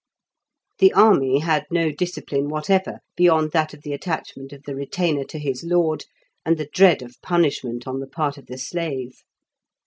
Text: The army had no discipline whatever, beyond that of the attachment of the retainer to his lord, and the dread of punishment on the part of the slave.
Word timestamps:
The 0.79 0.93
army 0.93 1.41
had 1.41 1.67
no 1.69 1.91
discipline 1.91 2.49
whatever, 2.49 3.01
beyond 3.15 3.51
that 3.51 3.71
of 3.75 3.83
the 3.83 3.93
attachment 3.93 4.51
of 4.51 4.63
the 4.63 4.73
retainer 4.73 5.23
to 5.25 5.37
his 5.37 5.63
lord, 5.63 6.05
and 6.43 6.57
the 6.57 6.67
dread 6.73 7.03
of 7.03 7.21
punishment 7.21 7.85
on 7.85 7.99
the 7.99 8.07
part 8.07 8.39
of 8.39 8.47
the 8.47 8.57
slave. 8.57 9.21